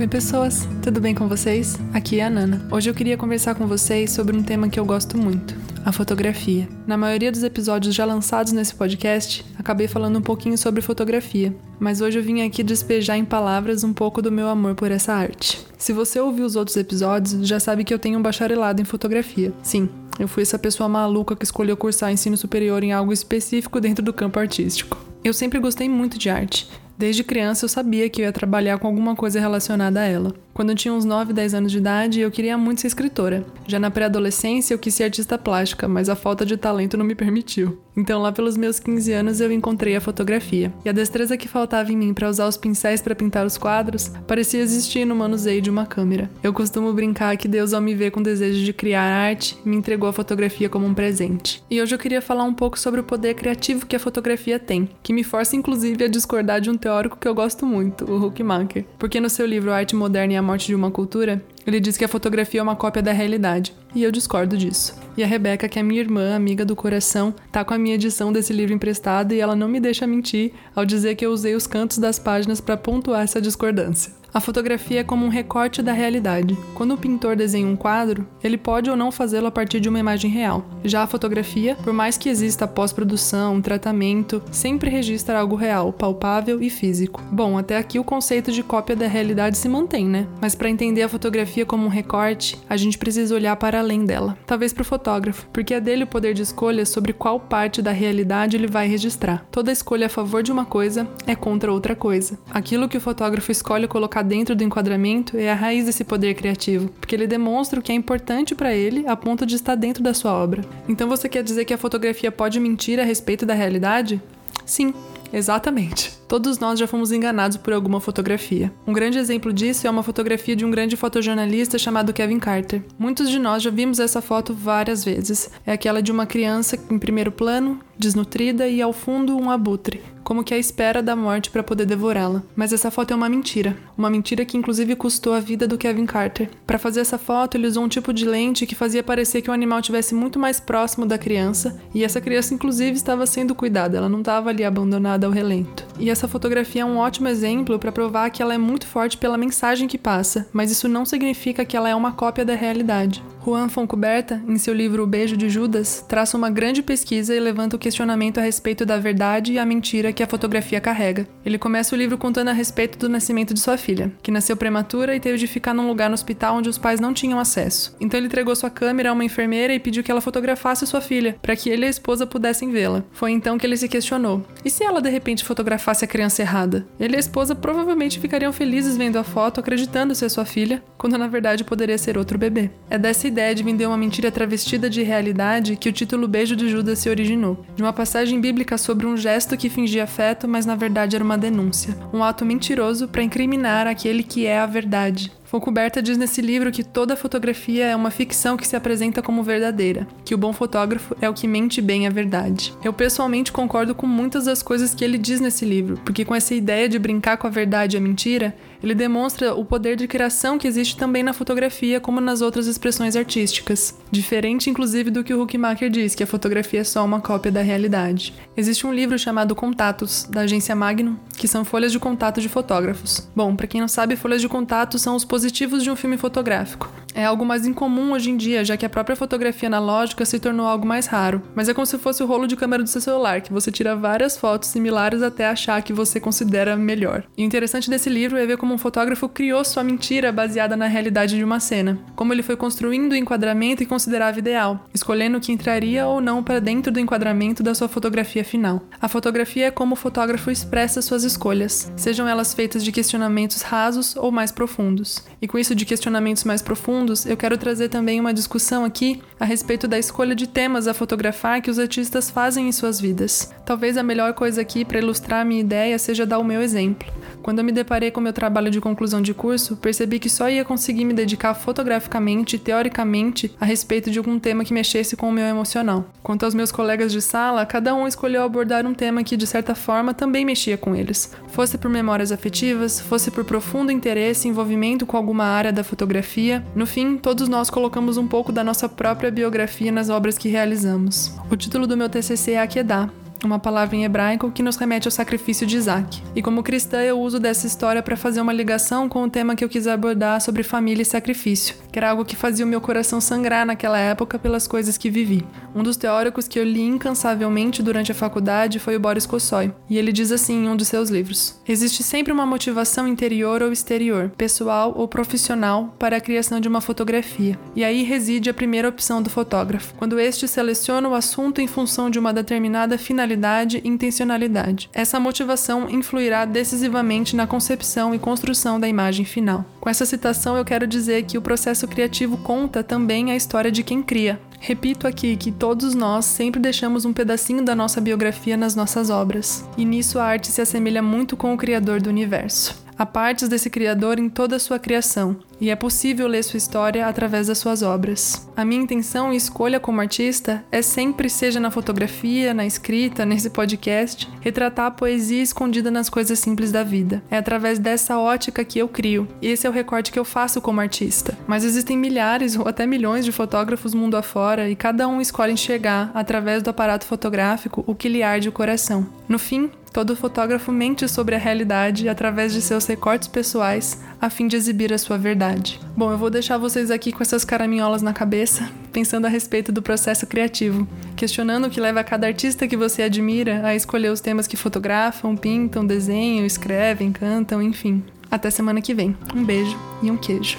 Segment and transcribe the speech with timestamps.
[0.00, 1.78] Oi, pessoas, tudo bem com vocês?
[1.92, 2.66] Aqui é a Nana.
[2.70, 5.54] Hoje eu queria conversar com vocês sobre um tema que eu gosto muito:
[5.84, 6.66] a fotografia.
[6.86, 12.00] Na maioria dos episódios já lançados nesse podcast, acabei falando um pouquinho sobre fotografia, mas
[12.00, 15.60] hoje eu vim aqui despejar em palavras um pouco do meu amor por essa arte.
[15.76, 19.52] Se você ouviu os outros episódios, já sabe que eu tenho um bacharelado em fotografia.
[19.62, 19.86] Sim,
[20.18, 24.14] eu fui essa pessoa maluca que escolheu cursar ensino superior em algo específico dentro do
[24.14, 24.96] campo artístico.
[25.22, 26.66] Eu sempre gostei muito de arte.
[27.00, 30.34] Desde criança eu sabia que eu ia trabalhar com alguma coisa relacionada a ela.
[30.52, 33.44] Quando eu tinha uns 9, 10 anos de idade, eu queria muito ser escritora.
[33.66, 37.14] Já na pré-adolescência eu quis ser artista plástica, mas a falta de talento não me
[37.14, 37.78] permitiu.
[37.96, 40.72] Então, lá pelos meus 15 anos, eu encontrei a fotografia.
[40.84, 44.10] E a destreza que faltava em mim para usar os pincéis para pintar os quadros
[44.26, 46.30] parecia existir no manuseio de uma câmera.
[46.42, 50.08] Eu costumo brincar que Deus, ao me ver com desejo de criar arte, me entregou
[50.08, 51.62] a fotografia como um presente.
[51.70, 54.88] E hoje eu queria falar um pouco sobre o poder criativo que a fotografia tem,
[55.02, 58.84] que me força inclusive a discordar de um teórico que eu gosto muito, o Huckmacher.
[58.98, 62.04] Porque no seu livro Arte Moderna e a Morte de uma Cultura, ele diz que
[62.04, 64.98] a fotografia é uma cópia da realidade, e eu discordo disso.
[65.16, 68.32] E a Rebeca, que é minha irmã, amiga do coração, tá com a minha edição
[68.32, 71.66] desse livro emprestada e ela não me deixa mentir ao dizer que eu usei os
[71.66, 74.19] cantos das páginas para pontuar essa discordância.
[74.32, 76.56] A fotografia é como um recorte da realidade.
[76.74, 79.98] Quando o pintor desenha um quadro, ele pode ou não fazê-lo a partir de uma
[79.98, 80.64] imagem real.
[80.84, 86.70] Já a fotografia, por mais que exista pós-produção, tratamento, sempre registra algo real, palpável e
[86.70, 87.20] físico.
[87.32, 90.28] Bom, até aqui o conceito de cópia da realidade se mantém, né?
[90.40, 94.38] Mas para entender a fotografia como um recorte, a gente precisa olhar para além dela.
[94.46, 97.90] Talvez para o fotógrafo, porque é dele o poder de escolha sobre qual parte da
[97.90, 99.44] realidade ele vai registrar.
[99.50, 102.38] Toda escolha a favor de uma coisa é contra outra coisa.
[102.50, 106.34] Aquilo que o fotógrafo escolhe colocar colocar dentro do enquadramento é a raiz desse poder
[106.34, 110.02] criativo, porque ele demonstra o que é importante para ele a ponto de estar dentro
[110.02, 110.62] da sua obra.
[110.88, 114.20] Então você quer dizer que a fotografia pode mentir a respeito da realidade?
[114.64, 114.94] Sim,
[115.32, 116.18] Exatamente.
[116.28, 118.72] Todos nós já fomos enganados por alguma fotografia.
[118.86, 122.82] Um grande exemplo disso é uma fotografia de um grande fotojornalista chamado Kevin Carter.
[122.98, 125.50] Muitos de nós já vimos essa foto várias vezes.
[125.66, 130.44] É aquela de uma criança em primeiro plano, desnutrida e ao fundo um abutre como
[130.44, 132.44] que à espera da morte para poder devorá-la.
[132.54, 136.06] Mas essa foto é uma mentira, uma mentira que inclusive custou a vida do Kevin
[136.06, 136.48] Carter.
[136.64, 139.52] Para fazer essa foto, ele usou um tipo de lente que fazia parecer que o
[139.52, 144.08] animal estivesse muito mais próximo da criança, e essa criança inclusive estava sendo cuidada, ela
[144.08, 145.86] não estava ali abandonada ao relento.
[145.98, 149.38] E essa fotografia é um ótimo exemplo para provar que ela é muito forte pela
[149.38, 153.22] mensagem que passa, mas isso não significa que ela é uma cópia da realidade.
[153.42, 157.74] Juan Foncuberta, em seu livro O Beijo de Judas, traça uma grande pesquisa e levanta
[157.74, 161.26] o questionamento a respeito da verdade e a mentira que a fotografia carrega.
[161.44, 165.16] Ele começa o livro contando a respeito do nascimento de sua filha, que nasceu prematura
[165.16, 167.96] e teve de ficar num lugar no hospital onde os pais não tinham acesso.
[167.98, 171.36] Então ele entregou sua câmera a uma enfermeira e pediu que ela fotografasse sua filha,
[171.40, 173.04] para que ele e a esposa pudessem vê-la.
[173.10, 176.86] Foi então que ele se questionou: e se ela de repente fotografasse a criança errada?
[176.98, 181.16] Ele e a esposa provavelmente ficariam felizes vendo a foto, acreditando ser sua filha, quando
[181.16, 182.70] na verdade poderia ser outro bebê.
[182.90, 186.68] É dessa ideia de vender uma mentira travestida de realidade que o título Beijo de
[186.68, 190.74] Judas se originou, de uma passagem bíblica sobre um gesto que fingia afeto, mas na
[190.74, 195.32] verdade era uma denúncia, um ato mentiroso para incriminar aquele que é a verdade.
[195.50, 200.06] Foncoberta diz nesse livro que toda fotografia é uma ficção que se apresenta como verdadeira,
[200.24, 202.72] que o bom fotógrafo é o que mente bem a verdade.
[202.84, 206.54] Eu pessoalmente concordo com muitas das coisas que ele diz nesse livro, porque com essa
[206.54, 210.58] ideia de brincar com a verdade e a mentira, ele demonstra o poder de criação
[210.58, 213.98] que existe também na fotografia, como nas outras expressões artísticas.
[214.10, 217.62] Diferente, inclusive, do que o Huckmacher diz, que a fotografia é só uma cópia da
[217.62, 218.34] realidade.
[218.56, 223.28] Existe um livro chamado Contatos, da agência Magnum, que são folhas de contato de fotógrafos.
[223.34, 226.90] Bom, para quem não sabe, folhas de contato são os positivos de um filme fotográfico.
[227.20, 230.66] É algo mais incomum hoje em dia, já que a própria fotografia analógica se tornou
[230.66, 231.42] algo mais raro.
[231.54, 233.94] Mas é como se fosse o rolo de câmera do seu celular, que você tira
[233.94, 237.24] várias fotos similares até achar que você considera melhor.
[237.36, 240.86] E o interessante desse livro é ver como um fotógrafo criou sua mentira baseada na
[240.86, 245.40] realidade de uma cena, como ele foi construindo o enquadramento e considerava ideal, escolhendo o
[245.42, 248.80] que entraria ou não para dentro do enquadramento da sua fotografia final.
[248.98, 254.16] A fotografia é como o fotógrafo expressa suas escolhas, sejam elas feitas de questionamentos rasos
[254.16, 255.22] ou mais profundos.
[255.42, 259.44] E com isso de questionamentos mais profundos, eu quero trazer também uma discussão aqui a
[259.44, 263.52] respeito da escolha de temas a fotografar que os artistas fazem em suas vidas.
[263.64, 267.06] Talvez a melhor coisa aqui para ilustrar a minha ideia seja dar o meu exemplo.
[267.42, 270.64] Quando eu me deparei com meu trabalho de conclusão de curso, percebi que só ia
[270.64, 275.32] conseguir me dedicar fotograficamente e teoricamente a respeito de algum tema que mexesse com o
[275.32, 276.04] meu emocional.
[276.22, 279.74] Quanto aos meus colegas de sala, cada um escolheu abordar um tema que de certa
[279.74, 285.06] forma também mexia com eles, fosse por memórias afetivas, fosse por profundo interesse e envolvimento
[285.06, 286.64] com alguma área da fotografia.
[286.74, 291.34] No fim, todos nós colocamos um pouco da nossa própria biografia nas obras que realizamos.
[291.50, 293.10] O título do meu TCC é Aquedar,
[293.44, 296.22] uma palavra em hebraico que nos remete ao sacrifício de Isaac.
[296.34, 299.64] E como cristã, eu uso dessa história para fazer uma ligação com o tema que
[299.64, 303.20] eu quis abordar sobre família e sacrifício, que era algo que fazia o meu coração
[303.20, 305.46] sangrar naquela época pelas coisas que vivi.
[305.74, 309.96] Um dos teóricos que eu li incansavelmente durante a faculdade foi o Boris Kossoy, e
[309.96, 314.30] ele diz assim em um dos seus livros: Existe sempre uma motivação interior ou exterior,
[314.36, 317.58] pessoal ou profissional, para a criação de uma fotografia.
[317.74, 322.10] E aí reside a primeira opção do fotógrafo, quando este seleciona o assunto em função
[322.10, 324.88] de uma determinada finalidade e intencionalidade.
[324.92, 329.64] Essa motivação influirá decisivamente na concepção e construção da imagem final.
[329.80, 333.82] Com essa citação, eu quero dizer que o processo criativo conta também a história de
[333.82, 334.40] quem cria.
[334.60, 339.64] Repito aqui que todos nós sempre deixamos um pedacinho da nossa biografia nas nossas obras,
[339.76, 342.89] e nisso a arte se assemelha muito com o Criador do universo.
[343.00, 347.06] Há partes desse Criador em toda a sua criação, e é possível ler sua história
[347.06, 348.46] através das suas obras.
[348.54, 353.48] A minha intenção e escolha como artista é sempre, seja na fotografia, na escrita, nesse
[353.48, 357.22] podcast, retratar a poesia escondida nas coisas simples da vida.
[357.30, 360.60] É através dessa ótica que eu crio, e esse é o recorte que eu faço
[360.60, 361.38] como artista.
[361.46, 366.10] Mas existem milhares ou até milhões de fotógrafos mundo afora e cada um escolhe enxergar,
[366.12, 369.06] através do aparato fotográfico, o que lhe arde o coração.
[369.26, 374.46] No fim, Todo fotógrafo mente sobre a realidade através de seus recortes pessoais a fim
[374.46, 375.80] de exibir a sua verdade.
[375.96, 379.82] Bom, eu vou deixar vocês aqui com essas caraminholas na cabeça, pensando a respeito do
[379.82, 384.46] processo criativo, questionando o que leva cada artista que você admira a escolher os temas
[384.46, 388.04] que fotografam, pintam, desenham, escrevem, cantam, enfim.
[388.30, 389.16] Até semana que vem.
[389.34, 390.56] Um beijo e um queijo.